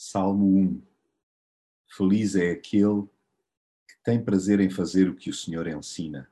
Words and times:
Salmo 0.00 0.46
1 0.46 0.82
Feliz 1.88 2.36
é 2.36 2.52
aquele 2.52 3.02
que 3.02 3.96
tem 4.04 4.22
prazer 4.22 4.60
em 4.60 4.70
fazer 4.70 5.10
o 5.10 5.16
que 5.16 5.28
o 5.28 5.34
Senhor 5.34 5.66
ensina, 5.66 6.30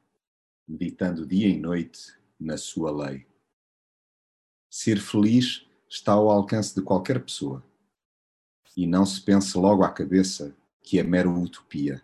meditando 0.69 1.27
dia 1.27 1.49
e 1.49 1.59
noite 1.59 2.17
na 2.39 2.57
sua 2.57 2.93
lei. 2.93 3.27
Ser 4.71 5.01
feliz 5.01 5.67
está 5.89 6.13
ao 6.13 6.31
alcance 6.31 6.77
de 6.77 6.81
qualquer 6.81 7.21
pessoa. 7.25 7.61
E 8.77 8.87
não 8.87 9.05
se 9.05 9.21
pense 9.21 9.59
logo 9.59 9.83
à 9.83 9.91
cabeça 9.91 10.57
que 10.81 11.01
é 11.01 11.03
mera 11.03 11.29
utopia. 11.29 12.01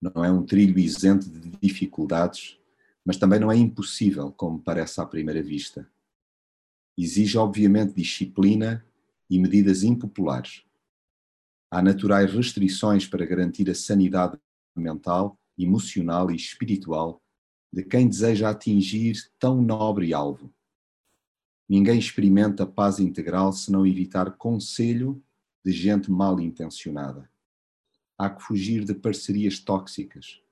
Não 0.00 0.24
é 0.24 0.30
um 0.30 0.46
trilho 0.46 0.78
isento 0.78 1.28
de 1.28 1.50
dificuldades, 1.60 2.60
mas 3.04 3.16
também 3.16 3.40
não 3.40 3.50
é 3.50 3.56
impossível, 3.56 4.30
como 4.30 4.62
parece 4.62 5.00
à 5.00 5.04
primeira 5.04 5.42
vista. 5.42 5.90
Exige, 6.96 7.36
obviamente, 7.38 7.92
disciplina 7.92 8.86
e 9.30 9.38
medidas 9.38 9.84
impopulares. 9.84 10.64
Há 11.70 11.80
naturais 11.80 12.32
restrições 12.32 13.06
para 13.06 13.24
garantir 13.24 13.70
a 13.70 13.74
sanidade 13.76 14.36
mental, 14.74 15.38
emocional 15.56 16.32
e 16.32 16.34
espiritual 16.34 17.22
de 17.72 17.84
quem 17.84 18.08
deseja 18.08 18.50
atingir 18.50 19.14
tão 19.38 19.62
nobre 19.62 20.12
alvo. 20.12 20.52
Ninguém 21.68 21.96
experimenta 21.96 22.66
paz 22.66 22.98
integral 22.98 23.52
se 23.52 23.70
não 23.70 23.86
evitar 23.86 24.36
conselho 24.36 25.22
de 25.64 25.70
gente 25.70 26.10
mal 26.10 26.40
intencionada. 26.40 27.30
Há 28.18 28.28
que 28.28 28.42
fugir 28.42 28.84
de 28.84 28.94
parcerias 28.94 29.60
tóxicas, 29.60 30.42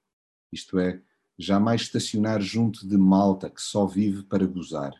isto 0.53 0.79
é, 0.79 1.03
jamais 1.37 1.83
estacionar 1.83 2.41
junto 2.41 2.87
de 2.87 2.97
malta 2.97 3.51
que 3.51 3.61
só 3.61 3.85
vive 3.85 4.23
para 4.23 4.47
gozar. 4.47 4.95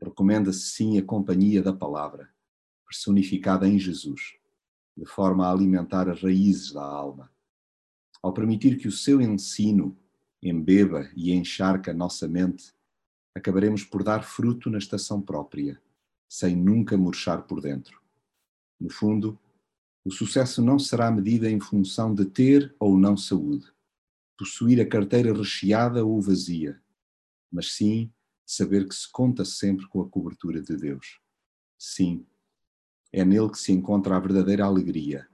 Recomenda-se 0.00 0.70
sim 0.70 0.98
a 0.98 1.02
companhia 1.02 1.62
da 1.62 1.72
palavra 1.72 2.34
personificada 2.86 3.68
em 3.68 3.78
Jesus, 3.78 4.34
de 4.96 5.06
forma 5.06 5.46
a 5.46 5.52
alimentar 5.52 6.08
as 6.08 6.22
raízes 6.22 6.72
da 6.72 6.82
alma. 6.82 7.30
Ao 8.22 8.32
permitir 8.32 8.78
que 8.78 8.88
o 8.88 8.92
seu 8.92 9.20
ensino 9.20 9.96
embeba 10.42 11.10
e 11.16 11.32
encharque 11.32 11.90
a 11.90 11.94
nossa 11.94 12.28
mente, 12.28 12.72
acabaremos 13.34 13.82
por 13.82 14.04
dar 14.04 14.22
fruto 14.22 14.70
na 14.70 14.78
estação 14.78 15.20
própria, 15.20 15.80
sem 16.28 16.54
nunca 16.54 16.96
murchar 16.96 17.42
por 17.42 17.60
dentro. 17.60 18.00
No 18.78 18.90
fundo, 18.90 19.38
o 20.04 20.10
sucesso 20.10 20.62
não 20.62 20.78
será 20.78 21.10
medido 21.10 21.46
em 21.46 21.58
função 21.58 22.14
de 22.14 22.26
ter 22.26 22.74
ou 22.78 22.98
não 22.98 23.16
saúde, 23.16 23.72
possuir 24.36 24.80
a 24.80 24.86
carteira 24.86 25.32
recheada 25.32 26.04
ou 26.04 26.20
vazia, 26.20 26.80
mas 27.50 27.72
sim 27.72 28.12
saber 28.44 28.86
que 28.86 28.94
se 28.94 29.10
conta 29.10 29.44
sempre 29.44 29.88
com 29.88 30.02
a 30.02 30.08
cobertura 30.08 30.60
de 30.60 30.76
Deus. 30.76 31.20
Sim, 31.78 32.26
é 33.14 33.24
nele 33.24 33.48
que 33.48 33.58
se 33.58 33.70
encontra 33.70 34.16
a 34.16 34.18
verdadeira 34.18 34.64
alegria, 34.64 35.28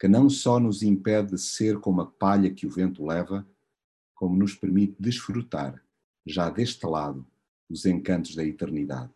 que 0.00 0.08
não 0.08 0.30
só 0.30 0.58
nos 0.58 0.82
impede 0.82 1.32
de 1.32 1.38
ser 1.38 1.78
como 1.78 2.00
a 2.00 2.06
palha 2.06 2.50
que 2.50 2.66
o 2.66 2.70
vento 2.70 3.04
leva, 3.04 3.46
como 4.14 4.34
nos 4.34 4.54
permite 4.54 4.96
desfrutar, 4.98 5.84
já 6.24 6.48
deste 6.48 6.86
lado, 6.86 7.26
os 7.68 7.84
encantos 7.84 8.34
da 8.34 8.42
eternidade. 8.42 9.12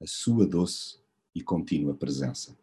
A 0.00 0.06
sua 0.06 0.46
doce 0.46 1.00
e 1.34 1.42
contínua 1.42 1.92
presença. 1.92 2.56